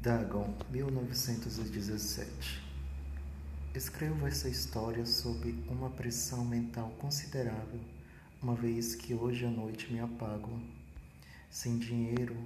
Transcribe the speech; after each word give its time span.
Dagon, 0.00 0.54
1917 0.70 2.62
Escrevo 3.74 4.28
essa 4.28 4.48
história 4.48 5.04
sob 5.04 5.52
uma 5.68 5.90
pressão 5.90 6.44
mental 6.44 6.90
considerável, 7.00 7.80
uma 8.40 8.54
vez 8.54 8.94
que 8.94 9.12
hoje 9.12 9.44
à 9.44 9.50
noite 9.50 9.92
me 9.92 9.98
apago. 9.98 10.52
Sem 11.50 11.78
dinheiro, 11.78 12.36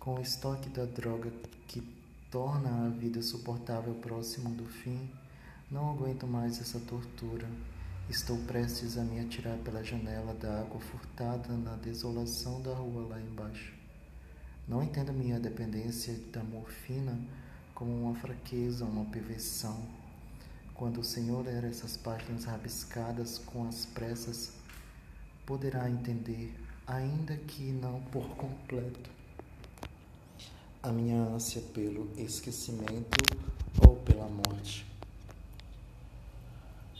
com 0.00 0.16
o 0.16 0.20
estoque 0.20 0.68
da 0.68 0.84
droga 0.84 1.30
que 1.68 1.80
torna 2.28 2.86
a 2.86 2.88
vida 2.88 3.22
suportável 3.22 3.94
próximo 3.94 4.50
do 4.50 4.64
fim, 4.64 5.08
não 5.70 5.92
aguento 5.92 6.26
mais 6.26 6.60
essa 6.60 6.80
tortura. 6.80 7.46
Estou 8.10 8.36
prestes 8.48 8.98
a 8.98 9.04
me 9.04 9.20
atirar 9.20 9.56
pela 9.58 9.84
janela 9.84 10.34
da 10.34 10.58
água 10.62 10.80
furtada 10.80 11.56
na 11.56 11.76
desolação 11.76 12.60
da 12.62 12.74
rua 12.74 13.06
lá 13.10 13.20
embaixo. 13.20 13.85
Não 14.68 14.82
entendo 14.82 15.12
minha 15.12 15.38
dependência 15.38 16.18
da 16.32 16.42
morfina 16.42 17.16
como 17.72 17.92
uma 17.92 18.16
fraqueza, 18.16 18.84
uma 18.84 19.04
perversão. 19.04 19.80
Quando 20.74 21.00
o 21.00 21.04
Senhor 21.04 21.44
ler 21.44 21.62
essas 21.62 21.96
páginas 21.96 22.44
rabiscadas 22.46 23.38
com 23.38 23.68
as 23.68 23.86
pressas, 23.86 24.50
poderá 25.46 25.88
entender, 25.88 26.52
ainda 26.84 27.36
que 27.36 27.62
não 27.62 28.00
por 28.10 28.28
completo, 28.30 29.08
a 30.82 30.90
minha 30.90 31.22
ânsia 31.22 31.62
pelo 31.72 32.10
esquecimento 32.16 33.18
ou 33.86 33.94
pela 33.98 34.28
morte. 34.28 34.84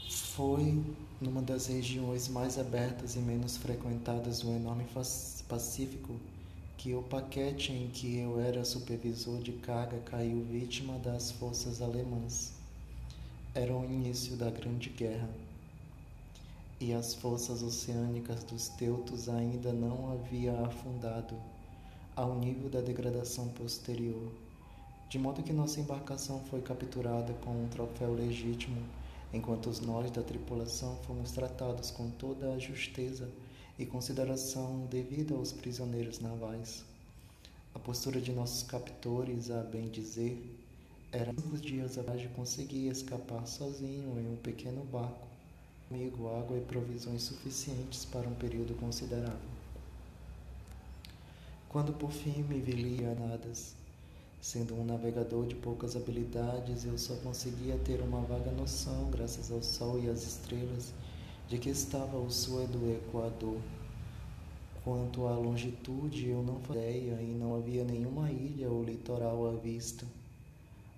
Foi 0.09 0.81
numa 1.19 1.41
das 1.41 1.67
regiões 1.67 2.29
mais 2.29 2.57
abertas 2.57 3.17
e 3.17 3.19
menos 3.19 3.57
frequentadas 3.57 4.39
do 4.39 4.51
enorme 4.51 4.85
Pacífico 5.49 6.17
que 6.77 6.93
o 6.93 7.01
paquete 7.01 7.71
em 7.73 7.87
que 7.87 8.19
eu 8.19 8.39
era 8.39 8.63
supervisor 8.63 9.41
de 9.41 9.51
carga 9.51 9.97
caiu 10.05 10.43
vítima 10.43 10.99
das 10.99 11.31
forças 11.31 11.81
alemãs. 11.81 12.53
Era 13.55 13.75
o 13.75 13.83
início 13.83 14.37
da 14.37 14.51
Grande 14.51 14.89
Guerra 14.91 15.27
e 16.79 16.93
as 16.93 17.15
forças 17.15 17.63
oceânicas 17.63 18.43
dos 18.43 18.69
teutos 18.69 19.27
ainda 19.27 19.73
não 19.73 20.11
havia 20.11 20.53
afundado 20.67 21.35
ao 22.15 22.37
nível 22.37 22.69
da 22.69 22.79
degradação 22.79 23.47
posterior, 23.49 24.31
de 25.09 25.17
modo 25.17 25.41
que 25.41 25.51
nossa 25.51 25.79
embarcação 25.79 26.39
foi 26.41 26.61
capturada 26.61 27.33
com 27.43 27.63
um 27.63 27.67
troféu 27.69 28.13
legítimo, 28.13 28.83
enquanto 29.33 29.71
nós 29.83 30.11
da 30.11 30.21
tripulação 30.21 30.95
fomos 31.07 31.31
tratados 31.31 31.89
com 31.89 32.11
toda 32.11 32.53
a 32.53 32.59
justeza 32.59 33.27
e 33.77 33.85
consideração 33.85 34.85
devida 34.87 35.35
aos 35.35 35.51
prisioneiros 35.51 36.19
navais. 36.19 36.83
A 37.75 37.79
postura 37.79 38.19
de 38.19 38.31
nossos 38.31 38.63
captores, 38.63 39.51
a 39.51 39.61
bem 39.61 39.87
dizer, 39.89 40.41
era 41.11 41.31
cinco 41.33 41.57
dias 41.57 41.97
atrás 41.97 42.19
de 42.19 42.27
conseguir 42.29 42.87
escapar 42.87 43.45
sozinho 43.47 44.19
em 44.19 44.33
um 44.33 44.35
pequeno 44.37 44.83
barco, 44.85 45.27
comigo 45.87 46.27
água 46.37 46.57
e 46.57 46.61
provisões 46.61 47.23
suficientes 47.23 48.03
para 48.05 48.27
um 48.27 48.35
período 48.35 48.73
considerável. 48.79 49.57
Quando 51.69 51.93
por 51.93 52.11
fim 52.11 52.43
me 52.43 52.59
vi 52.59 52.71
lianadas, 52.71 53.75
sendo 54.41 54.73
um 54.75 54.83
navegador 54.83 55.45
de 55.45 55.55
poucas 55.55 55.95
habilidades, 55.95 56.85
eu 56.85 56.97
só 56.97 57.15
conseguia 57.17 57.77
ter 57.85 58.01
uma 58.01 58.21
vaga 58.21 58.51
noção, 58.51 59.09
graças 59.11 59.51
ao 59.51 59.61
sol 59.61 59.99
e 60.03 60.09
às 60.09 60.23
estrelas, 60.23 60.93
de 61.47 61.57
que 61.57 61.69
estava 61.69 62.17
ao 62.17 62.29
sul 62.29 62.67
do 62.67 62.91
Equador. 62.91 63.61
Quanto 64.83 65.27
à 65.27 65.31
longitude, 65.31 66.27
eu 66.27 66.43
não 66.43 66.59
fazia 66.59 66.89
ideia 66.89 67.21
e 67.21 67.33
não 67.33 67.55
havia 67.55 67.85
nenhuma 67.85 68.29
ilha 68.29 68.69
ou 68.69 68.83
litoral 68.83 69.47
à 69.47 69.55
vista. 69.55 70.05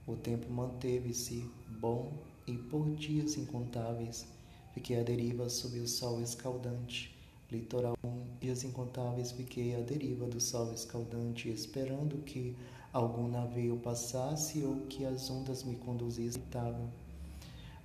O 0.08 0.16
tempo 0.16 0.52
manteve-se 0.52 1.45
bom 1.79 2.12
e 2.47 2.53
por 2.53 2.90
dias 2.96 3.38
incontáveis 3.38 4.25
fiquei 4.73 5.00
à 5.00 5.03
deriva 5.03 5.50
sob 5.50 5.79
o 5.79 5.88
sol 5.88 6.19
escaldante. 6.19 7.16
Litoral 7.52 7.96
dias 8.41 8.63
incontáveis 8.63 9.31
fiquei 9.31 9.75
à 9.75 9.81
deriva 9.81 10.25
do 10.25 10.40
sol 10.40 10.73
escaldante, 10.73 11.50
esperando 11.50 12.18
que 12.23 12.56
algum 12.91 13.28
navio 13.28 13.78
passasse 13.78 14.63
ou 14.63 14.78
que 14.88 15.06
as 15.06 15.29
ondas 15.29 15.63
me 15.63 15.75
conduzissem 15.75 16.41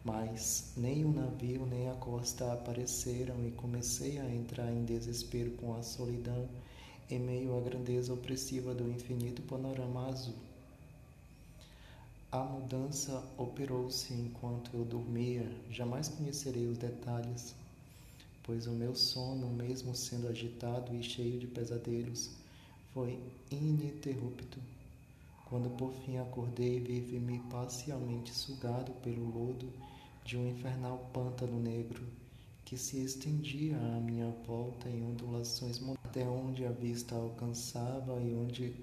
mas 0.04 0.74
nem 0.76 1.02
o 1.02 1.10
navio 1.10 1.64
nem 1.64 1.88
a 1.88 1.94
costa 1.94 2.52
apareceram 2.52 3.34
e 3.46 3.50
comecei 3.52 4.18
a 4.18 4.30
entrar 4.30 4.70
em 4.70 4.84
desespero 4.84 5.52
com 5.52 5.74
a 5.74 5.82
solidão 5.82 6.46
em 7.10 7.18
meio 7.18 7.56
à 7.56 7.60
grandeza 7.62 8.12
opressiva 8.12 8.74
do 8.74 8.86
infinito 8.90 9.40
panorama 9.42 10.08
azul. 10.08 10.34
A 12.30 12.42
mudança 12.42 13.22
operou-se 13.38 14.12
enquanto 14.12 14.70
eu 14.74 14.84
dormia, 14.84 15.48
jamais 15.70 16.08
conhecerei 16.08 16.66
os 16.66 16.76
detalhes, 16.76 17.54
pois 18.42 18.66
o 18.66 18.72
meu 18.72 18.94
sono, 18.94 19.48
mesmo 19.48 19.94
sendo 19.94 20.28
agitado 20.28 20.94
e 20.94 21.02
cheio 21.02 21.38
de 21.38 21.46
pesadelos, 21.46 22.30
foi 22.92 23.18
ininterrupto. 23.50 24.58
Quando 25.46 25.70
por 25.76 25.92
fim 26.04 26.18
acordei, 26.18 26.80
vi-me 26.80 27.38
parcialmente 27.50 28.34
sugado 28.34 28.92
pelo 28.94 29.24
lodo 29.26 29.72
de 30.24 30.38
um 30.38 30.48
infernal 30.48 31.10
pântano 31.12 31.60
negro 31.60 32.02
que 32.64 32.78
se 32.78 32.96
estendia 33.04 33.76
à 33.76 34.00
minha 34.00 34.30
volta 34.46 34.88
em 34.88 35.04
ondulações 35.04 35.80
até 36.02 36.24
onde 36.24 36.64
a 36.64 36.72
vista 36.72 37.14
alcançava 37.14 38.20
e 38.22 38.34
onde 38.34 38.74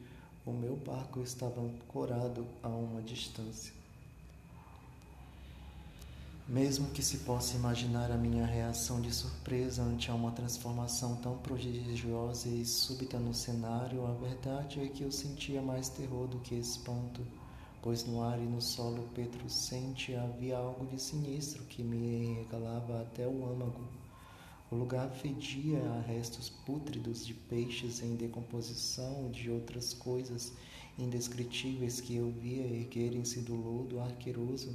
o 0.45 0.51
meu 0.51 0.75
barco 0.75 1.21
estava 1.21 1.59
ancorado 1.59 2.45
a 2.61 2.69
uma 2.69 3.01
distância. 3.01 3.73
Mesmo 6.47 6.89
que 6.91 7.01
se 7.01 7.19
possa 7.19 7.55
imaginar 7.55 8.11
a 8.11 8.17
minha 8.17 8.45
reação 8.45 9.01
de 9.01 9.13
surpresa 9.13 9.81
ante 9.83 10.11
uma 10.11 10.31
transformação 10.31 11.15
tão 11.15 11.37
prodigiosa 11.37 12.49
e 12.49 12.65
súbita 12.65 13.17
no 13.17 13.33
cenário, 13.33 14.05
a 14.05 14.13
verdade 14.13 14.81
é 14.81 14.87
que 14.87 15.03
eu 15.03 15.11
sentia 15.11 15.61
mais 15.61 15.89
terror 15.89 16.27
do 16.27 16.39
que 16.39 16.55
espanto 16.55 17.21
pois 17.81 18.05
no 18.05 18.21
ar 18.21 18.39
e 18.39 18.45
no 18.45 18.61
solo 18.61 19.03
petruscente 19.15 20.15
havia 20.15 20.57
algo 20.57 20.85
de 20.85 21.01
sinistro 21.01 21.63
que 21.63 21.83
me 21.83 22.35
regalava 22.35 23.01
até 23.01 23.27
o 23.27 23.45
âmago. 23.45 23.81
O 24.69 24.75
lugar 24.75 25.09
fedia 25.09 25.81
a 25.83 26.01
restos 26.01 26.49
pútridos 26.49 27.25
de 27.25 27.33
peixes 27.33 28.01
em 28.01 28.15
decomposição 28.15 29.29
de 29.31 29.49
outras 29.49 29.93
coisas 29.93 30.53
indescritíveis 30.97 31.99
que 31.99 32.15
eu 32.15 32.31
via 32.31 32.63
erguerem-se 32.63 33.41
do 33.41 33.55
lodo 33.55 33.99
arqueroso 33.99 34.73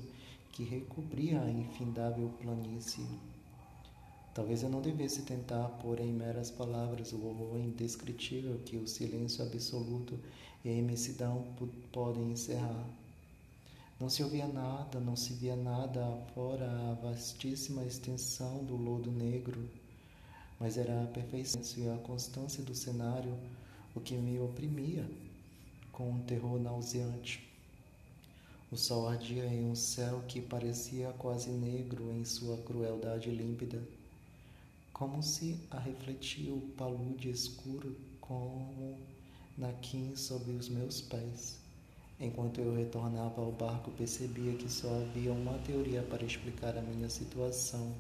que 0.53 0.65
recobria 0.65 1.41
a 1.41 1.51
infindável 1.51 2.29
planície. 2.41 3.07
Talvez 4.35 4.63
eu 4.63 4.69
não 4.69 4.83
devesse 4.83 5.23
tentar 5.23 5.67
pôr 5.81 5.99
em 5.99 6.13
meras 6.13 6.51
palavras 6.51 7.13
o 7.13 7.25
horror 7.25 7.59
indescritível 7.59 8.61
que 8.67 8.77
o 8.77 8.87
silêncio 8.87 9.43
absoluto 9.43 10.19
e 10.67 10.69
a 10.69 10.73
imensidão 10.73 11.45
podem 11.93 12.33
encerrar. 12.33 12.85
Não 14.01 14.11
se 14.11 14.21
ouvia 14.25 14.49
nada, 14.49 14.99
não 14.99 15.15
se 15.15 15.33
via 15.35 15.55
nada 15.55 16.05
fora 16.35 16.69
a 16.91 16.95
vastíssima 16.95 17.85
extensão 17.85 18.65
do 18.65 18.75
lodo 18.75 19.13
negro, 19.13 19.71
mas 20.59 20.77
era 20.77 21.05
a 21.05 21.07
perfeição 21.07 21.63
e 21.77 21.89
a 21.89 21.97
constância 21.99 22.65
do 22.65 22.75
cenário 22.75 23.33
o 23.95 24.01
que 24.01 24.17
me 24.17 24.41
oprimia 24.41 25.09
com 25.93 26.11
um 26.11 26.21
terror 26.23 26.59
nauseante. 26.59 27.49
O 28.71 28.77
sol 28.77 29.09
ardia 29.09 29.47
em 29.47 29.71
um 29.71 29.77
céu 29.77 30.25
que 30.27 30.41
parecia 30.41 31.15
quase 31.17 31.51
negro 31.51 32.11
em 32.13 32.25
sua 32.25 32.57
crueldade 32.59 33.31
límpida 33.31 33.81
como 34.93 35.23
se 35.23 35.61
a 35.71 35.79
refletia 35.79 36.53
o 36.53 36.61
palude 36.77 37.31
escuro 37.31 37.95
como 38.21 38.99
naquim 39.57 40.15
sob 40.15 40.51
os 40.53 40.69
meus 40.69 41.01
pés. 41.01 41.59
Enquanto 42.19 42.61
eu 42.61 42.75
retornava 42.75 43.41
ao 43.43 43.53
barco, 43.53 43.91
percebia 43.91 44.55
que 44.55 44.71
só 44.71 44.89
havia 44.89 45.33
uma 45.33 45.59
teoria 45.59 46.03
para 46.03 46.25
explicar 46.25 46.77
a 46.77 46.83
minha 46.83 47.09
situação. 47.09 47.93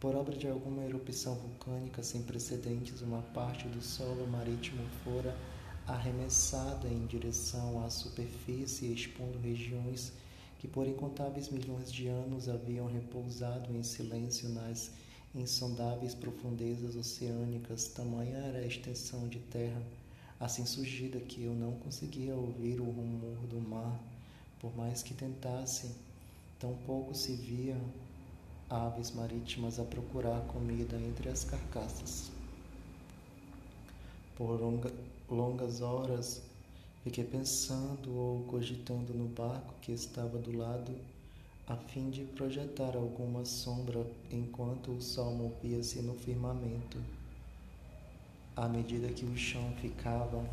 Por 0.00 0.16
obra 0.16 0.36
de 0.36 0.48
alguma 0.48 0.82
erupção 0.82 1.36
vulcânica 1.36 2.02
sem 2.02 2.22
precedentes, 2.22 3.00
uma 3.02 3.22
parte 3.34 3.68
do 3.68 3.80
solo 3.80 4.26
marítimo 4.26 4.82
fora 5.04 5.36
arremessada 5.86 6.88
em 6.88 7.06
direção 7.06 7.84
à 7.84 7.90
superfície, 7.90 8.92
expondo 8.92 9.38
regiões 9.38 10.12
que 10.58 10.68
por 10.68 10.86
incontáveis 10.86 11.48
milhões 11.48 11.92
de 11.92 12.06
anos 12.06 12.48
haviam 12.48 12.86
repousado 12.86 13.74
em 13.76 13.82
silêncio 13.82 14.48
nas 14.48 14.92
insondáveis 15.34 16.14
profundezas 16.14 16.94
oceânicas, 16.94 17.88
tamanha 17.88 18.36
era 18.38 18.58
a 18.58 18.66
extensão 18.66 19.26
de 19.28 19.38
terra, 19.40 19.82
assim 20.42 20.66
surgida 20.66 21.18
que 21.20 21.44
eu 21.44 21.54
não 21.54 21.72
conseguia 21.76 22.34
ouvir 22.34 22.80
o 22.80 22.84
rumor 22.84 23.36
do 23.48 23.60
mar, 23.60 23.98
por 24.60 24.76
mais 24.76 25.02
que 25.02 25.14
tentasse, 25.14 25.90
tampouco 26.58 27.14
se 27.14 27.34
via 27.34 27.80
aves 28.68 29.10
marítimas 29.12 29.78
a 29.78 29.84
procurar 29.84 30.40
comida 30.48 30.96
entre 30.96 31.30
as 31.30 31.44
carcaças. 31.44 32.30
Por 34.36 34.60
longa, 34.60 34.92
longas 35.30 35.80
horas 35.80 36.42
Fiquei 37.02 37.24
pensando 37.24 38.16
ou 38.16 38.44
cogitando 38.44 39.12
no 39.12 39.26
barco 39.26 39.74
que 39.82 39.90
estava 39.90 40.38
do 40.38 40.56
lado, 40.56 40.94
a 41.66 41.74
fim 41.74 42.10
de 42.10 42.22
projetar 42.22 42.96
alguma 42.96 43.44
sombra 43.44 44.06
enquanto 44.30 44.92
o 44.92 45.02
sol 45.02 45.34
movia-se 45.34 46.00
no 46.00 46.14
firmamento. 46.14 46.98
À 48.54 48.68
medida 48.68 49.08
que 49.08 49.24
o 49.24 49.34
chão 49.34 49.72
ficava 49.80 50.44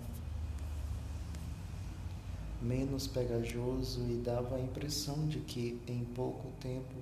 menos 2.61 3.07
pegajoso 3.07 3.99
e 4.09 4.15
dava 4.15 4.55
a 4.55 4.61
impressão 4.61 5.27
de 5.27 5.39
que 5.39 5.81
em 5.85 6.05
pouco 6.05 6.49
tempo 6.61 6.95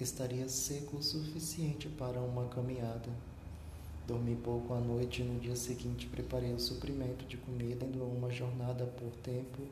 estaria 0.00 0.48
seco 0.48 0.96
o 0.96 1.02
suficiente 1.02 1.88
para 1.90 2.18
uma 2.18 2.46
caminhada. 2.48 3.10
Dormi 4.06 4.36
pouco 4.36 4.72
à 4.72 4.80
noite 4.80 5.20
e 5.20 5.24
no 5.24 5.38
dia 5.38 5.54
seguinte 5.54 6.06
preparei 6.06 6.54
o 6.54 6.60
suprimento 6.60 7.26
de 7.26 7.36
comida 7.36 7.84
indo 7.84 8.02
uma 8.02 8.30
jornada 8.30 8.86
por 8.86 9.10
tempo 9.22 9.62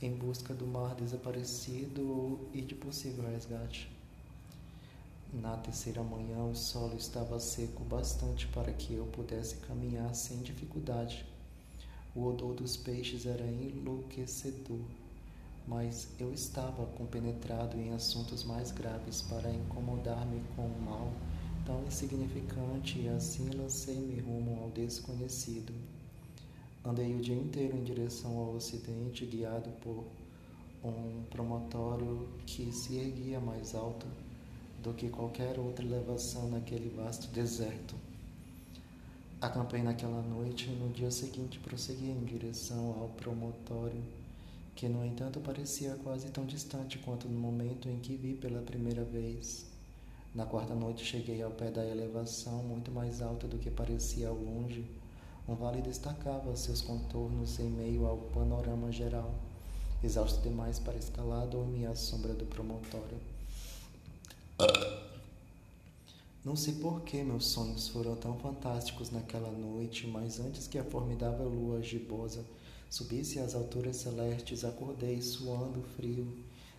em 0.00 0.12
busca 0.12 0.54
do 0.54 0.66
mar 0.66 0.94
desaparecido 0.94 2.38
e 2.54 2.60
de 2.60 2.76
possível 2.76 3.28
resgate. 3.28 3.90
Na 5.32 5.56
terceira 5.56 6.02
manhã, 6.02 6.44
o 6.44 6.54
solo 6.54 6.94
estava 6.94 7.40
seco 7.40 7.82
bastante 7.84 8.46
para 8.48 8.70
que 8.70 8.92
eu 8.92 9.06
pudesse 9.06 9.56
caminhar 9.66 10.14
sem 10.14 10.42
dificuldade. 10.42 11.24
O 12.14 12.26
odor 12.26 12.54
dos 12.54 12.76
peixes 12.76 13.24
era 13.24 13.46
enlouquecedor, 13.46 14.84
mas 15.66 16.08
eu 16.20 16.34
estava 16.34 16.84
compenetrado 16.84 17.78
em 17.78 17.94
assuntos 17.94 18.44
mais 18.44 18.70
graves 18.72 19.22
para 19.22 19.50
incomodar-me 19.50 20.42
com 20.54 20.66
o 20.66 20.82
mal 20.82 21.10
tão 21.64 21.82
insignificante 21.84 22.98
e 22.98 23.08
assim 23.08 23.48
lancei-me 23.56 24.20
rumo 24.20 24.62
ao 24.62 24.68
desconhecido. 24.68 25.72
Andei 26.84 27.14
o 27.16 27.22
dia 27.22 27.36
inteiro 27.36 27.74
em 27.74 27.84
direção 27.84 28.36
ao 28.36 28.56
ocidente, 28.56 29.24
guiado 29.24 29.70
por 29.80 30.04
um 30.84 31.22
promontório 31.30 32.28
que 32.44 32.70
se 32.70 32.96
erguia 32.96 33.40
mais 33.40 33.74
alto 33.74 34.06
do 34.82 34.92
que 34.92 35.08
qualquer 35.08 35.58
outra 35.58 35.84
elevação 35.84 36.50
naquele 36.50 36.88
vasto 36.88 37.28
deserto. 37.28 37.94
Acampei 39.40 39.82
naquela 39.82 40.22
noite 40.22 40.68
e 40.68 40.74
no 40.74 40.92
dia 40.92 41.10
seguinte 41.10 41.58
prossegui 41.60 42.10
em 42.10 42.24
direção 42.24 42.96
ao 43.00 43.08
promontório, 43.08 44.02
que 44.74 44.88
no 44.88 45.04
entanto 45.04 45.40
parecia 45.40 45.96
quase 46.02 46.30
tão 46.30 46.44
distante 46.44 46.98
quanto 46.98 47.28
no 47.28 47.38
momento 47.38 47.88
em 47.88 47.98
que 47.98 48.16
vi 48.16 48.34
pela 48.34 48.60
primeira 48.62 49.04
vez. 49.04 49.66
Na 50.34 50.46
quarta 50.46 50.74
noite 50.74 51.04
cheguei 51.04 51.42
ao 51.42 51.50
pé 51.50 51.70
da 51.70 51.84
elevação, 51.84 52.62
muito 52.62 52.90
mais 52.90 53.20
alta 53.20 53.46
do 53.46 53.58
que 53.58 53.70
parecia 53.70 54.28
ao 54.28 54.36
longe. 54.36 54.84
Um 55.48 55.54
vale 55.54 55.82
destacava 55.82 56.56
seus 56.56 56.80
contornos 56.80 57.58
em 57.58 57.68
meio 57.68 58.06
ao 58.06 58.16
panorama 58.16 58.90
geral. 58.90 59.34
Exausto 60.02 60.40
demais 60.40 60.78
para 60.78 60.96
escalar, 60.96 61.46
dormi 61.46 61.84
à 61.86 61.94
sombra 61.94 62.32
do 62.32 62.46
promontório. 62.46 63.31
Não 66.44 66.56
sei 66.56 66.74
por 66.74 67.02
que 67.02 67.22
meus 67.22 67.46
sonhos 67.46 67.88
foram 67.88 68.16
tão 68.16 68.36
fantásticos 68.38 69.10
naquela 69.10 69.50
noite, 69.50 70.06
mas 70.06 70.40
antes 70.40 70.66
que 70.66 70.76
a 70.76 70.84
formidável 70.84 71.48
lua 71.48 71.82
gibosa 71.82 72.44
subisse 72.90 73.38
às 73.38 73.54
alturas 73.54 73.96
celestes, 73.96 74.64
acordei 74.64 75.22
suando 75.22 75.80
frio, 75.96 76.26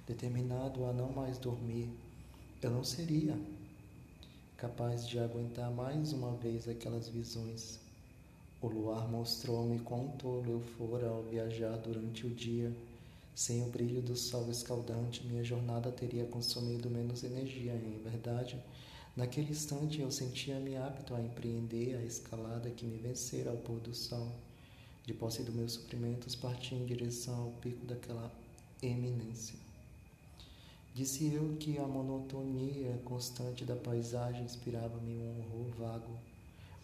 determinado 0.05 0.85
a 0.85 0.93
não 0.93 1.11
mais 1.11 1.37
dormir. 1.37 1.89
Eu 2.61 2.71
não 2.71 2.83
seria 2.83 3.35
capaz 4.57 5.07
de 5.07 5.17
aguentar 5.17 5.71
mais 5.71 6.13
uma 6.13 6.31
vez 6.33 6.67
aquelas 6.67 7.09
visões. 7.09 7.79
O 8.61 8.67
luar 8.67 9.09
mostrou-me 9.09 9.79
quão 9.79 10.09
tolo 10.09 10.45
eu 10.47 10.61
fora 10.77 11.09
ao 11.09 11.23
viajar 11.23 11.77
durante 11.77 12.27
o 12.27 12.29
dia. 12.29 12.71
Sem 13.35 13.63
o 13.63 13.69
brilho 13.69 14.01
do 14.01 14.15
sol 14.15 14.49
escaldante, 14.51 15.25
minha 15.25 15.43
jornada 15.43 15.91
teria 15.91 16.25
consumido 16.25 16.89
menos 16.89 17.23
energia. 17.23 17.73
Em 17.73 17.99
verdade, 18.03 18.61
naquele 19.17 19.49
instante 19.49 20.01
eu 20.01 20.11
sentia-me 20.11 20.77
apto 20.77 21.15
a 21.15 21.21
empreender 21.21 21.95
a 21.95 22.03
escalada 22.03 22.69
que 22.69 22.85
me 22.85 22.97
vencera 22.97 23.49
ao 23.49 23.57
pôr 23.57 23.79
do 23.79 23.93
sol. 23.93 24.31
De 25.03 25.13
posse 25.13 25.41
dos 25.41 25.53
meus 25.53 25.73
suprimentos, 25.73 26.35
parti 26.35 26.75
em 26.75 26.85
direção 26.85 27.35
ao 27.45 27.51
pico 27.53 27.85
daquela 27.85 28.31
eminência. 28.81 29.57
Disse 30.93 31.33
eu 31.33 31.57
que 31.59 31.79
a 31.79 31.87
monotonia 31.87 33.01
constante 33.03 33.65
da 33.65 33.75
paisagem 33.75 34.43
inspirava-me 34.43 35.17
um 35.17 35.39
horror 35.39 35.71
vago, 35.75 36.19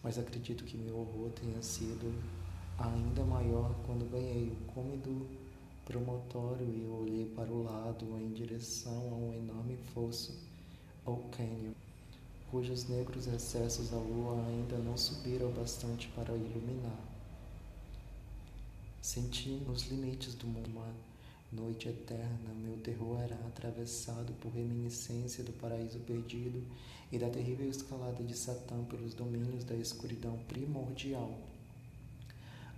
mas 0.02 0.18
acredito 0.18 0.64
que 0.64 0.76
meu 0.76 0.98
horror 0.98 1.30
tenha 1.30 1.62
sido 1.62 2.12
ainda 2.76 3.22
maior 3.24 3.72
quando 3.86 4.10
ganhei 4.10 4.48
o 4.48 4.72
cômodo 4.72 5.28
promontório 5.90 6.64
e 6.64 6.86
olhei 6.86 7.26
para 7.34 7.50
o 7.50 7.64
lado 7.64 8.06
em 8.20 8.32
direção 8.32 9.10
a 9.10 9.16
um 9.16 9.34
enorme 9.34 9.76
fosso 9.92 10.38
ou 11.04 11.16
cânion, 11.32 11.72
cujos 12.48 12.88
negros 12.88 13.26
excessos 13.26 13.90
da 13.90 13.96
lua 13.96 14.40
ainda 14.46 14.78
não 14.78 14.96
subiram 14.96 15.50
bastante 15.50 16.06
para 16.14 16.32
iluminar. 16.32 17.04
Senti 19.02 19.48
nos 19.66 19.88
limites 19.88 20.34
do 20.34 20.46
mundo 20.46 20.70
Noite 21.52 21.88
eterna, 21.88 22.54
meu 22.54 22.76
terror 22.76 23.18
era 23.20 23.34
atravessado 23.48 24.32
por 24.34 24.52
reminiscência 24.52 25.42
do 25.42 25.52
paraíso 25.54 25.98
perdido 25.98 26.64
e 27.10 27.18
da 27.18 27.28
terrível 27.28 27.68
escalada 27.68 28.22
de 28.22 28.38
Satã 28.38 28.84
pelos 28.84 29.14
domínios 29.14 29.64
da 29.64 29.74
escuridão 29.74 30.38
primordial. 30.46 31.49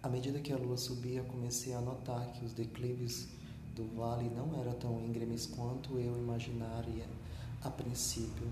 À 0.03 0.09
medida 0.09 0.41
que 0.41 0.53
a 0.53 0.57
lua 0.57 0.77
subia, 0.77 1.23
comecei 1.23 1.73
a 1.75 1.81
notar 1.81 2.33
que 2.33 2.45
os 2.45 2.53
declives 2.53 3.29
do 3.73 3.87
vale 3.95 4.29
não 4.29 4.61
eram 4.61 4.73
tão 4.75 5.01
íngremes 5.01 5.47
quanto 5.47 5.97
eu 5.97 6.19
imaginaria 6.19 7.07
a 7.63 7.71
princípio. 7.71 8.51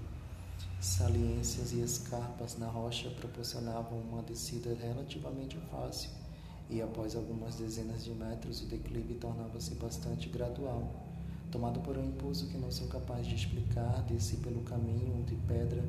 Saliências 0.81 1.73
e 1.73 1.81
escarpas 1.81 2.57
na 2.57 2.69
rocha 2.69 3.11
proporcionavam 3.11 3.99
uma 3.99 4.23
descida 4.23 4.73
relativamente 4.75 5.59
fácil 5.73 6.11
e 6.71 6.81
após 6.81 7.17
algumas 7.17 7.57
dezenas 7.57 8.05
de 8.05 8.13
metros 8.13 8.63
o 8.63 8.67
declive 8.67 9.15
tornava-se 9.15 9.75
bastante 9.75 10.29
gradual. 10.29 11.10
Tomado 11.51 11.81
por 11.81 11.99
um 11.99 12.05
impulso 12.05 12.47
que 12.47 12.57
não 12.57 12.71
sou 12.71 12.87
capaz 12.87 13.27
de 13.27 13.35
explicar, 13.35 14.03
desci 14.03 14.37
pelo 14.37 14.63
caminho 14.63 15.25
de 15.25 15.35
pedra 15.49 15.83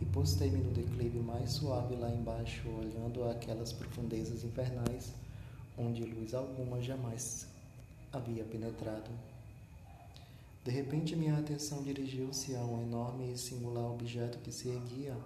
e 0.00 0.04
postei-me 0.04 0.58
no 0.58 0.70
declive 0.72 1.18
mais 1.20 1.52
suave 1.52 1.94
lá 1.94 2.10
embaixo, 2.10 2.68
olhando 2.68 3.24
aquelas 3.24 3.72
profundezas 3.72 4.44
infernais 4.44 5.14
onde 5.78 6.04
luz 6.04 6.34
alguma 6.34 6.82
jamais 6.82 7.46
havia 8.12 8.44
penetrado. 8.44 9.10
De 10.64 10.70
repente, 10.70 11.16
minha 11.16 11.38
atenção 11.38 11.82
dirigiu-se 11.82 12.54
a 12.54 12.60
um 12.60 12.82
enorme 12.82 13.32
e 13.32 13.38
singular 13.38 13.90
objeto 13.90 14.38
que 14.38 14.52
se 14.52 14.68
erguia 14.68 15.16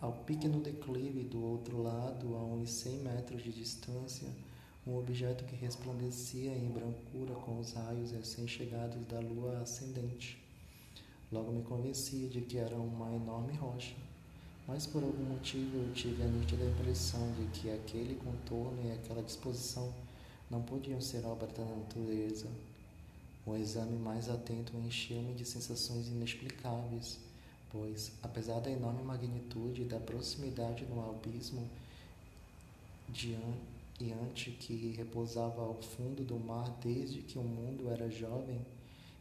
ao 0.00 0.12
pique 0.12 0.46
no 0.46 0.60
declive 0.60 1.24
do 1.24 1.42
outro 1.42 1.82
lado, 1.82 2.36
a 2.36 2.44
uns 2.44 2.70
cem 2.70 2.98
metros 2.98 3.42
de 3.42 3.52
distância 3.52 4.28
um 4.86 4.98
objeto 4.98 5.44
que 5.44 5.54
resplandecia 5.56 6.52
em 6.52 6.68
brancura 6.70 7.34
com 7.34 7.60
os 7.60 7.72
raios 7.72 8.12
recém-chegados 8.12 9.04
da 9.06 9.20
lua 9.20 9.58
ascendente. 9.58 10.38
Logo 11.30 11.52
me 11.52 11.62
convenci 11.62 12.28
de 12.28 12.40
que 12.40 12.58
era 12.58 12.74
uma 12.76 13.14
enorme 13.14 13.52
rocha, 13.54 13.94
mas 14.66 14.86
por 14.86 15.02
algum 15.02 15.24
motivo 15.24 15.76
eu 15.76 15.92
tive 15.92 16.22
a 16.22 16.26
nítida 16.26 16.64
impressão 16.64 17.30
de 17.32 17.46
que 17.60 17.70
aquele 17.70 18.14
contorno 18.16 18.82
e 18.84 18.92
aquela 18.92 19.22
disposição 19.22 19.92
não 20.50 20.62
podiam 20.62 21.00
ser 21.00 21.24
obra 21.26 21.46
da 21.48 21.64
natureza. 21.64 22.48
O 23.46 23.54
exame 23.54 23.96
mais 23.98 24.28
atento 24.28 24.76
encheu-me 24.78 25.34
de 25.34 25.44
sensações 25.44 26.08
inexplicáveis, 26.08 27.18
pois, 27.70 28.12
apesar 28.22 28.60
da 28.60 28.70
enorme 28.70 29.02
magnitude 29.02 29.82
e 29.82 29.84
da 29.84 30.00
proximidade 30.00 30.84
no 30.86 31.10
abismo, 31.10 31.68
diante 33.08 33.79
ante 34.04 34.50
que 34.52 34.92
repousava 34.96 35.60
ao 35.60 35.80
fundo 35.82 36.24
do 36.24 36.38
mar 36.38 36.78
desde 36.82 37.20
que 37.20 37.38
o 37.38 37.42
mundo 37.42 37.90
era 37.90 38.10
jovem, 38.10 38.64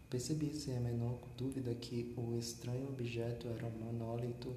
percebi 0.10 0.54
sem 0.56 0.78
a 0.78 0.80
menor 0.80 1.20
dúvida 1.38 1.74
que 1.76 2.14
o 2.16 2.38
estranho 2.38 2.88
objeto 2.88 3.48
era 3.48 3.68
um 3.68 3.86
monólito 3.86 4.56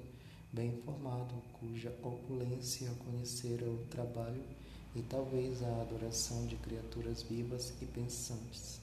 bem 0.51 0.71
formado, 0.85 1.33
cuja 1.59 1.93
opulência 2.01 2.89
conhecera 3.05 3.69
o 3.69 3.85
trabalho 3.89 4.41
e 4.95 5.01
talvez 5.01 5.61
a 5.61 5.81
adoração 5.81 6.45
de 6.47 6.55
criaturas 6.55 7.23
vivas 7.23 7.73
e 7.81 7.85
pensantes. 7.85 8.79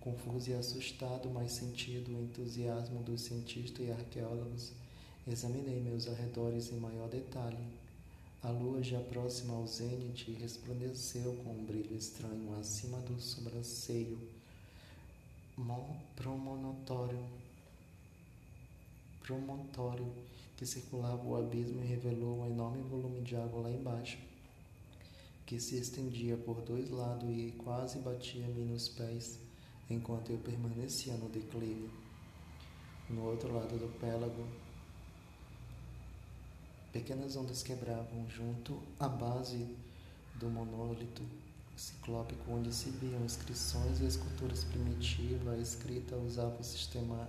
Confuso 0.00 0.50
e 0.50 0.54
assustado, 0.54 1.30
mas 1.30 1.52
sentido 1.52 2.10
o 2.10 2.22
entusiasmo 2.22 3.02
dos 3.02 3.22
cientistas 3.22 3.86
e 3.86 3.90
arqueólogos, 3.90 4.72
examinei 5.26 5.80
meus 5.80 6.06
arredores 6.06 6.70
em 6.70 6.76
maior 6.76 7.08
detalhe 7.08 7.83
a 8.44 8.50
lua, 8.50 8.82
já 8.82 9.00
próxima 9.00 9.54
ao 9.54 9.66
zênite, 9.66 10.30
resplandeceu 10.32 11.34
com 11.42 11.50
um 11.50 11.64
brilho 11.64 11.96
estranho 11.96 12.54
acima 12.60 12.98
do 12.98 13.18
sobranceio 13.18 14.18
promontório, 16.14 17.18
promontório 19.22 20.06
que 20.58 20.66
circulava 20.66 21.24
o 21.24 21.36
abismo 21.36 21.82
e 21.82 21.86
revelou 21.86 22.40
um 22.40 22.46
enorme 22.46 22.82
volume 22.82 23.22
de 23.22 23.34
água 23.34 23.62
lá 23.62 23.70
embaixo. 23.70 24.18
que 25.46 25.60
se 25.60 25.76
estendia 25.76 26.36
por 26.38 26.60
dois 26.62 26.90
lados 26.90 27.28
e 27.28 27.52
quase 27.58 27.98
batia-me 27.98 28.64
nos 28.64 28.88
pés 28.88 29.38
enquanto 29.90 30.30
eu 30.30 30.38
permanecia 30.38 31.14
no 31.14 31.28
declive. 31.28 31.90
No 33.10 33.24
outro 33.24 33.52
lado 33.52 33.78
do 33.78 33.88
pélago, 34.00 34.46
pequenas 36.94 37.34
ondas 37.34 37.60
quebravam 37.60 38.24
junto 38.30 38.80
à 39.00 39.08
base 39.08 39.66
do 40.36 40.48
monólito 40.48 41.24
ciclópico, 41.76 42.52
onde 42.52 42.72
se 42.72 42.88
viam 42.88 43.24
inscrições 43.24 44.00
e 44.00 44.06
esculturas 44.06 44.62
primitivas. 44.62 45.58
A 45.58 45.60
escrita 45.60 46.14
usava 46.14 46.60
o 46.60 46.62
sistema 46.62 47.28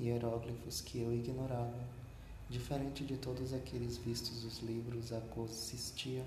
hieróglifos 0.00 0.80
que 0.80 1.02
eu 1.02 1.12
ignorava. 1.12 1.78
Diferente 2.48 3.04
de 3.04 3.18
todos 3.18 3.52
aqueles 3.52 3.98
vistos 3.98 4.44
nos 4.44 4.60
livros, 4.60 5.12
a 5.12 5.20
consistia 5.20 6.24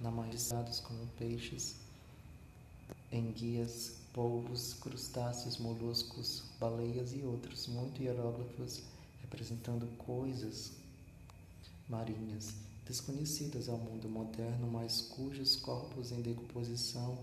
na 0.00 0.12
magistrados 0.12 0.78
como 0.78 1.04
peixes, 1.18 1.78
enguias, 3.10 3.96
polvos, 4.12 4.72
crustáceos, 4.74 5.58
moluscos, 5.58 6.44
baleias 6.60 7.12
e 7.12 7.22
outros, 7.24 7.66
muito 7.66 8.00
hieróglifos 8.00 8.82
representando 9.20 9.88
coisas 9.98 10.78
marinhas 11.88 12.54
desconhecidas 12.86 13.68
ao 13.68 13.76
mundo 13.76 14.08
moderno, 14.08 14.66
mas 14.70 15.00
cujos 15.00 15.56
corpos 15.56 16.10
em 16.10 16.22
decomposição 16.22 17.18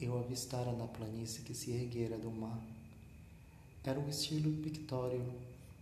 eu 0.00 0.16
avistara 0.16 0.72
na 0.72 0.86
planície 0.86 1.42
que 1.42 1.54
se 1.54 1.72
erguera 1.72 2.16
do 2.16 2.30
mar. 2.30 2.60
Era 3.84 3.98
um 3.98 4.08
estilo 4.08 4.52
pictório, 4.62 5.24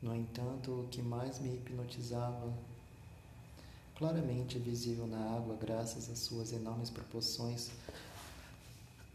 no 0.00 0.14
entanto, 0.14 0.70
o 0.70 0.88
que 0.88 1.02
mais 1.02 1.40
me 1.40 1.54
hipnotizava. 1.54 2.52
Claramente 3.96 4.58
visível 4.58 5.06
na 5.06 5.18
água, 5.36 5.56
graças 5.56 6.08
às 6.08 6.20
suas 6.20 6.52
enormes 6.52 6.88
proporções, 6.88 7.70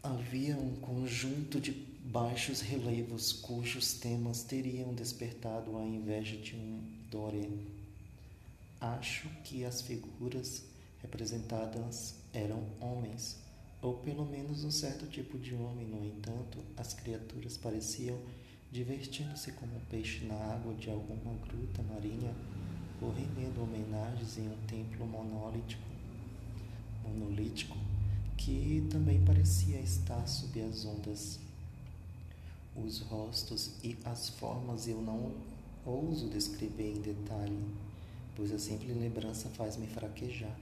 havia 0.02 0.56
um 0.56 0.76
conjunto 0.76 1.60
de 1.60 1.72
baixos 2.04 2.60
relevos 2.60 3.32
cujos 3.32 3.94
temas 3.94 4.42
teriam 4.42 4.92
despertado 4.92 5.76
a 5.78 5.82
inveja 5.82 6.36
de 6.36 6.54
um 6.54 6.80
Dore. 7.10 7.81
Acho 8.82 9.28
que 9.44 9.64
as 9.64 9.80
figuras 9.80 10.64
representadas 10.98 12.16
eram 12.32 12.66
homens, 12.80 13.38
ou 13.80 13.98
pelo 13.98 14.26
menos 14.26 14.64
um 14.64 14.72
certo 14.72 15.06
tipo 15.06 15.38
de 15.38 15.54
homem. 15.54 15.86
No 15.86 16.04
entanto, 16.04 16.58
as 16.76 16.92
criaturas 16.92 17.56
pareciam 17.56 18.18
divertindo-se 18.72 19.52
como 19.52 19.76
um 19.76 19.80
peixe 19.88 20.24
na 20.24 20.34
água 20.34 20.74
de 20.74 20.90
alguma 20.90 21.32
gruta 21.46 21.80
marinha 21.84 22.34
ou 23.00 23.12
rendendo 23.12 23.62
homenagens 23.62 24.38
em 24.38 24.48
um 24.48 24.66
templo 24.66 25.06
monolítico, 25.06 25.86
monolítico 27.04 27.78
que 28.36 28.84
também 28.90 29.24
parecia 29.24 29.78
estar 29.78 30.26
sob 30.26 30.60
as 30.60 30.84
ondas. 30.84 31.38
Os 32.74 32.98
rostos 33.02 33.74
e 33.84 33.96
as 34.04 34.28
formas 34.30 34.88
eu 34.88 35.00
não 35.00 35.32
ouso 35.86 36.28
descrever 36.28 36.96
em 36.96 37.00
detalhe 37.00 37.91
pois 38.36 38.52
a 38.52 38.58
simples 38.58 38.96
lembrança 38.96 39.48
faz-me 39.50 39.86
fraquejar. 39.86 40.56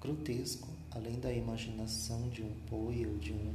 Grotesco, 0.00 0.68
além 0.90 1.18
da 1.18 1.32
imaginação 1.32 2.28
de 2.28 2.42
um 2.42 2.52
Poe 2.68 3.06
ou 3.06 3.18
de 3.18 3.32
um 3.32 3.54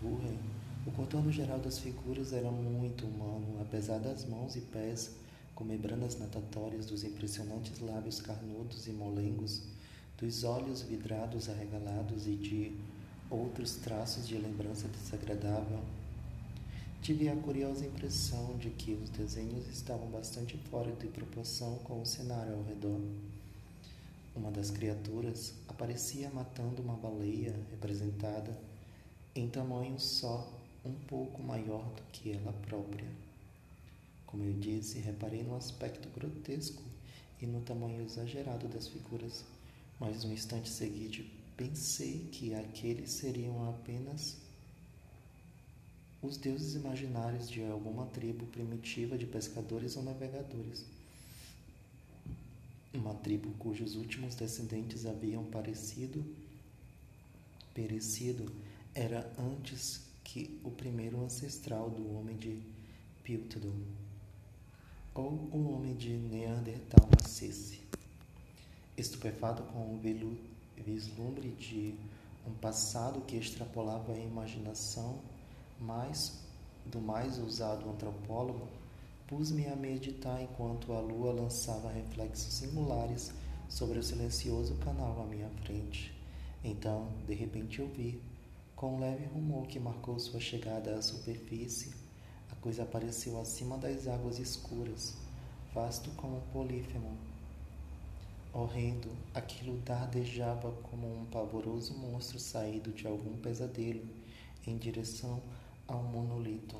Burren, 0.00 0.38
o 0.86 0.90
contorno 0.92 1.30
geral 1.30 1.58
das 1.58 1.78
figuras 1.78 2.32
era 2.32 2.50
muito 2.50 3.06
humano, 3.06 3.60
apesar 3.60 3.98
das 3.98 4.24
mãos 4.24 4.56
e 4.56 4.60
pés 4.60 5.10
com 5.54 5.64
membranas 5.64 6.18
natatórias, 6.18 6.86
dos 6.86 7.02
impressionantes 7.02 7.80
lábios 7.80 8.20
carnudos 8.20 8.86
e 8.86 8.92
molengos, 8.92 9.62
dos 10.16 10.44
olhos 10.44 10.82
vidrados 10.82 11.48
arregalados 11.48 12.26
e 12.26 12.36
de 12.36 12.72
outros 13.28 13.76
traços 13.76 14.26
de 14.26 14.38
lembrança 14.38 14.88
desagradável 14.88 15.80
Tive 17.00 17.28
a 17.28 17.36
curiosa 17.36 17.86
impressão 17.86 18.58
de 18.58 18.70
que 18.70 18.92
os 18.92 19.08
desenhos 19.08 19.66
estavam 19.68 20.08
bastante 20.10 20.58
fora 20.70 20.92
de 20.92 21.06
proporção 21.06 21.76
com 21.78 22.02
o 22.02 22.06
cenário 22.06 22.54
ao 22.54 22.62
redor. 22.64 23.00
Uma 24.36 24.50
das 24.50 24.70
criaturas 24.70 25.54
aparecia 25.68 26.28
matando 26.30 26.82
uma 26.82 26.96
baleia 26.96 27.54
representada 27.70 28.54
em 29.34 29.48
tamanho 29.48 29.98
só 29.98 30.52
um 30.84 30.92
pouco 30.92 31.42
maior 31.42 31.84
do 31.94 32.02
que 32.12 32.32
ela 32.32 32.52
própria. 32.52 33.08
Como 34.26 34.44
eu 34.44 34.52
disse, 34.54 34.98
reparei 34.98 35.42
no 35.42 35.56
aspecto 35.56 36.08
grotesco 36.10 36.82
e 37.40 37.46
no 37.46 37.60
tamanho 37.62 38.04
exagerado 38.04 38.68
das 38.68 38.88
figuras, 38.88 39.44
mas 39.98 40.24
no 40.24 40.32
instante 40.32 40.68
seguinte 40.68 41.32
pensei 41.56 42.28
que 42.30 42.54
aqueles 42.54 43.10
seriam 43.12 43.66
apenas 43.70 44.36
os 46.20 46.36
deuses 46.36 46.74
imaginários 46.74 47.48
de 47.48 47.62
alguma 47.64 48.06
tribo 48.06 48.46
primitiva 48.46 49.16
de 49.16 49.26
pescadores 49.26 49.96
ou 49.96 50.02
navegadores. 50.02 50.84
Uma 52.92 53.14
tribo 53.14 53.50
cujos 53.58 53.94
últimos 53.94 54.34
descendentes 54.34 55.06
haviam 55.06 55.44
parecido, 55.44 56.24
perecido 57.72 58.50
era 58.94 59.30
antes 59.38 60.00
que 60.24 60.58
o 60.64 60.70
primeiro 60.70 61.22
ancestral 61.22 61.88
do 61.88 62.16
homem 62.16 62.36
de 62.36 62.60
Piltdown 63.22 63.80
ou 65.14 65.32
o 65.52 65.72
homem 65.72 65.94
de 65.94 66.10
Neandertal 66.10 67.08
nascesse. 67.20 67.80
Estupefato 68.96 69.62
com 69.64 69.94
o 69.94 70.00
vislumbre 70.84 71.50
de 71.50 71.94
um 72.46 72.52
passado 72.54 73.20
que 73.20 73.36
extrapolava 73.36 74.12
a 74.12 74.18
imaginação 74.18 75.20
mas, 75.80 76.40
do 76.84 77.00
mais 77.00 77.38
ousado 77.38 77.88
antropólogo, 77.88 78.68
pus-me 79.26 79.66
a 79.66 79.76
meditar 79.76 80.42
enquanto 80.42 80.92
a 80.92 81.00
lua 81.00 81.32
lançava 81.32 81.92
reflexos 81.92 82.52
singulares 82.54 83.32
sobre 83.68 83.98
o 83.98 84.02
silencioso 84.02 84.74
canal 84.76 85.20
à 85.22 85.26
minha 85.26 85.50
frente. 85.62 86.12
Então, 86.64 87.08
de 87.26 87.34
repente, 87.34 87.80
ouvi, 87.80 88.20
com 88.74 88.96
um 88.96 89.00
leve 89.00 89.26
rumor 89.26 89.66
que 89.66 89.78
marcou 89.78 90.18
sua 90.18 90.40
chegada 90.40 90.96
à 90.96 91.02
superfície, 91.02 91.92
a 92.50 92.56
coisa 92.56 92.82
apareceu 92.82 93.40
acima 93.40 93.76
das 93.76 94.08
águas 94.08 94.38
escuras, 94.38 95.14
vasto 95.74 96.10
como 96.12 96.38
um 96.38 96.52
polífemo. 96.52 97.16
Horrendo, 98.52 99.10
aquilo 99.34 99.78
dardejava 99.84 100.72
como 100.90 101.06
um 101.06 101.26
pavoroso 101.26 101.92
monstro 101.94 102.38
saído 102.38 102.90
de 102.92 103.06
algum 103.06 103.36
pesadelo 103.36 104.02
em 104.66 104.76
direção 104.78 105.42
ao 105.88 106.02
monolito, 106.02 106.76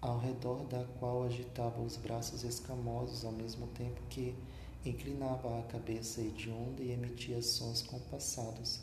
ao 0.00 0.18
redor 0.18 0.64
da 0.64 0.82
qual 0.98 1.24
agitava 1.24 1.80
os 1.82 1.96
braços 1.96 2.42
escamosos 2.42 3.24
ao 3.24 3.32
mesmo 3.32 3.66
tempo 3.68 4.00
que 4.08 4.34
inclinava 4.84 5.60
a 5.60 5.62
cabeça 5.64 6.22
hedionda 6.22 6.82
e 6.82 6.90
emitia 6.90 7.40
sons 7.42 7.82
compassados. 7.82 8.80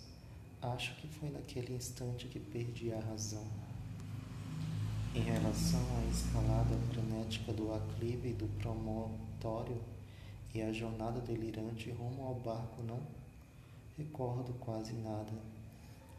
Acho 0.61 0.95
que 0.95 1.07
foi 1.07 1.29
naquele 1.29 1.73
instante 1.73 2.27
que 2.27 2.39
perdi 2.39 2.93
a 2.93 2.99
razão. 2.99 3.45
Em 5.15 5.21
relação 5.21 5.81
à 5.97 6.09
escalada 6.09 6.77
frenética 6.91 7.51
do 7.51 7.73
aclive 7.73 8.29
e 8.29 8.33
do 8.33 8.47
promontório 8.59 9.81
e 10.53 10.61
a 10.61 10.71
jornada 10.71 11.19
delirante 11.19 11.89
rumo 11.91 12.23
ao 12.23 12.35
barco, 12.35 12.83
não 12.83 12.99
recordo 13.97 14.53
quase 14.59 14.93
nada. 14.93 15.33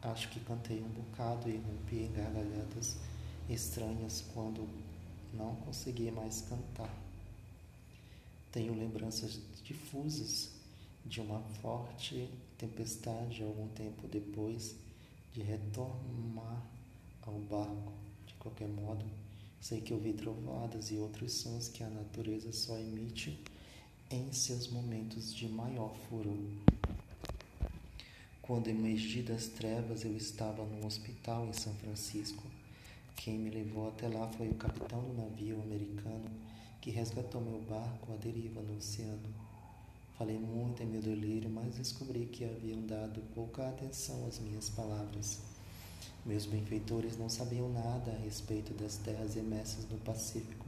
Acho 0.03 0.27
que 0.29 0.39
cantei 0.41 0.81
um 0.81 0.89
bocado 0.89 1.49
e 1.49 1.55
rompi 1.55 1.95
em 1.95 2.11
gargalhadas 2.11 2.97
estranhas 3.49 4.21
quando 4.33 4.67
não 5.33 5.55
consegui 5.55 6.11
mais 6.11 6.41
cantar. 6.41 6.93
Tenho 8.51 8.75
lembranças 8.75 9.39
difusas 9.63 10.51
de 11.05 11.21
uma 11.21 11.39
forte 11.61 12.29
tempestade 12.57 13.43
algum 13.43 13.69
tempo 13.69 14.05
depois 14.09 14.75
de 15.33 15.41
retornar 15.41 16.61
ao 17.21 17.39
barco. 17.39 17.93
De 18.27 18.33
qualquer 18.33 18.67
modo, 18.67 19.05
sei 19.61 19.79
que 19.79 19.93
ouvi 19.93 20.11
trovoadas 20.11 20.91
e 20.91 20.97
outros 20.97 21.31
sons 21.31 21.69
que 21.69 21.81
a 21.81 21.89
natureza 21.89 22.51
só 22.51 22.77
emite 22.77 23.41
em 24.11 24.33
seus 24.33 24.67
momentos 24.67 25.33
de 25.33 25.47
maior 25.47 25.95
furor. 26.09 26.37
Quando 28.43 28.67
emergi 28.67 29.21
das 29.21 29.47
trevas, 29.47 30.03
eu 30.03 30.17
estava 30.17 30.65
num 30.65 30.85
hospital 30.85 31.47
em 31.47 31.53
São 31.53 31.73
Francisco. 31.75 32.43
Quem 33.15 33.39
me 33.39 33.49
levou 33.49 33.87
até 33.87 34.09
lá 34.09 34.27
foi 34.27 34.49
o 34.49 34.55
capitão 34.55 35.01
do 35.01 35.13
navio 35.13 35.61
americano 35.61 36.29
que 36.81 36.91
resgatou 36.91 37.39
meu 37.39 37.61
barco 37.61 38.11
à 38.11 38.17
deriva 38.17 38.61
no 38.61 38.75
oceano. 38.75 39.33
Falei 40.17 40.37
muito 40.37 40.83
em 40.83 40.85
meu 40.85 41.01
delírio, 41.01 41.49
mas 41.49 41.75
descobri 41.75 42.25
que 42.25 42.43
haviam 42.43 42.85
dado 42.85 43.21
pouca 43.33 43.69
atenção 43.69 44.27
às 44.27 44.39
minhas 44.39 44.69
palavras. 44.69 45.39
Meus 46.25 46.45
benfeitores 46.45 47.17
não 47.17 47.29
sabiam 47.29 47.71
nada 47.71 48.11
a 48.11 48.25
respeito 48.25 48.73
das 48.73 48.97
terras 48.97 49.37
imersas 49.37 49.87
no 49.89 49.97
Pacífico, 49.99 50.65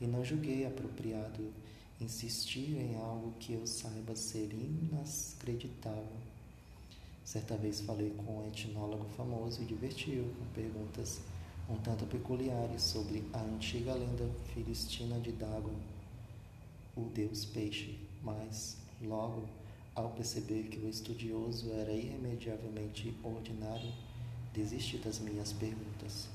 e 0.00 0.08
não 0.08 0.24
julguei 0.24 0.66
apropriado 0.66 1.52
insistir 2.00 2.76
em 2.78 2.96
algo 2.96 3.32
que 3.38 3.52
eu 3.52 3.64
saiba 3.64 4.16
ser 4.16 4.52
inacreditável. 4.52 6.35
Certa 7.26 7.56
vez 7.56 7.80
falei 7.80 8.10
com 8.10 8.38
um 8.38 8.46
etnólogo 8.46 9.04
famoso 9.16 9.60
e 9.60 9.64
divertiu 9.64 10.32
com 10.38 10.46
perguntas 10.54 11.20
um 11.68 11.74
tanto 11.78 12.06
peculiares 12.06 12.80
sobre 12.82 13.24
a 13.32 13.40
antiga 13.40 13.94
lenda 13.94 14.30
filistina 14.54 15.18
de 15.18 15.32
Dagon, 15.32 15.74
o 16.96 17.00
deus 17.12 17.44
peixe, 17.44 17.98
mas, 18.22 18.76
logo, 19.02 19.42
ao 19.92 20.10
perceber 20.10 20.68
que 20.68 20.78
o 20.78 20.88
estudioso 20.88 21.72
era 21.72 21.90
irremediavelmente 21.90 23.12
ordinário, 23.24 23.92
desisti 24.54 24.96
das 24.98 25.18
minhas 25.18 25.52
perguntas. 25.52 26.28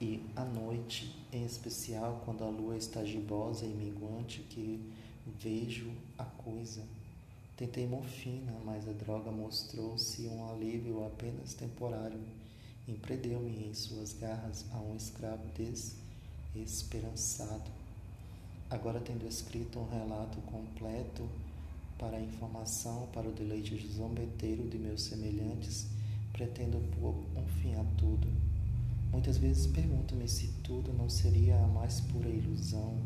E 0.00 0.20
à 0.34 0.44
noite, 0.44 1.14
em 1.32 1.44
especial 1.44 2.22
quando 2.24 2.42
a 2.42 2.48
lua 2.48 2.76
está 2.76 3.04
gibosa 3.04 3.66
e 3.66 3.68
minguante, 3.68 4.40
que 4.50 4.92
vejo 5.38 5.92
a 6.18 6.24
coisa. 6.24 6.82
Tentei 7.56 7.86
morfina, 7.86 8.52
mas 8.66 8.86
a 8.86 8.92
droga 8.92 9.30
mostrou-se 9.30 10.26
um 10.28 10.50
alívio 10.50 11.06
apenas 11.06 11.54
temporário. 11.54 12.20
Emprendeu-me 12.86 13.68
em 13.68 13.72
suas 13.72 14.12
garras 14.12 14.66
a 14.72 14.76
um 14.78 14.94
escravo 14.94 15.42
desesperançado. 16.54 17.70
Agora, 18.68 19.00
tendo 19.00 19.26
escrito 19.26 19.78
um 19.78 19.88
relato 19.88 20.38
completo 20.42 21.26
para 21.98 22.18
a 22.18 22.20
informação, 22.20 23.08
para 23.14 23.26
o 23.26 23.32
deleite 23.32 23.74
zombeteiro 23.90 24.68
de 24.68 24.76
meus 24.76 25.04
semelhantes, 25.04 25.86
pretendo 26.34 26.78
pôr 27.00 27.14
um 27.34 27.46
fim 27.62 27.74
a 27.76 27.84
tudo. 27.96 28.28
Muitas 29.10 29.38
vezes 29.38 29.66
pergunto-me 29.66 30.28
se 30.28 30.48
tudo 30.62 30.92
não 30.92 31.08
seria 31.08 31.56
a 31.56 31.66
mais 31.68 32.02
pura 32.02 32.28
ilusão, 32.28 32.98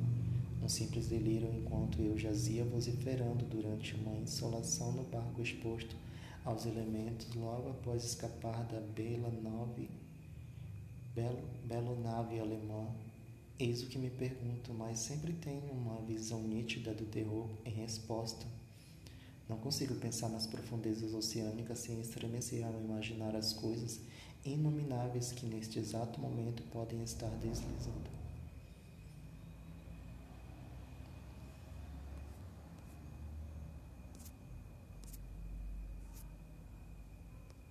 um 0.63 0.69
simples 0.69 1.07
delírio 1.07 1.53
enquanto 1.53 2.03
eu 2.03 2.19
jazia 2.19 2.65
vociferando 2.65 3.45
durante 3.47 3.95
uma 3.95 4.17
insolação 4.19 4.93
no 4.93 5.05
barco 5.05 5.41
exposto 5.41 5.97
aos 6.45 6.67
elementos 6.67 7.35
logo 7.35 7.71
após 7.71 8.05
escapar 8.05 8.65
da 8.65 8.81
bela 8.81 9.31
nave, 9.31 9.89
belo, 11.15 11.43
belo 11.65 12.01
nave 12.01 12.39
alemã. 12.39 12.87
Eis 13.59 13.83
o 13.83 13.87
que 13.87 13.99
me 13.99 14.11
pergunto, 14.11 14.73
mas 14.73 14.99
sempre 14.99 15.33
tenho 15.35 15.71
uma 15.71 16.01
visão 16.03 16.43
nítida 16.43 16.95
do 16.95 17.05
terror 17.05 17.49
em 17.65 17.71
resposta. 17.71 18.47
Não 19.49 19.59
consigo 19.59 19.95
pensar 19.97 20.29
nas 20.29 20.47
profundezas 20.47 21.13
oceânicas 21.13 21.79
sem 21.81 22.01
estremecer 22.01 22.65
ao 22.65 22.81
imaginar 22.81 23.35
as 23.35 23.53
coisas 23.53 24.01
inomináveis 24.45 25.33
que 25.33 25.45
neste 25.45 25.79
exato 25.79 26.21
momento 26.21 26.63
podem 26.71 27.03
estar 27.03 27.31
deslizando. 27.37 28.20